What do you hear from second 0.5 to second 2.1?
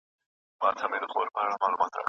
هیندارې ټولې د ایرو رنګ لري